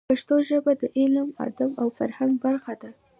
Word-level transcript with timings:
پښتو 0.09 0.35
ژبه 0.49 0.71
د 0.81 0.83
علم، 0.99 1.29
ادب 1.47 1.71
او 1.81 1.87
فرهنګ 1.97 2.33
برخه 2.45 2.73
ده. 2.81 2.89